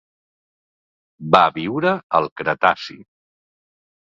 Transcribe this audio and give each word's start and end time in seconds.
Va 1.35 1.41
viure 1.59 1.93
al 2.21 2.29
Cretaci. 2.43 2.99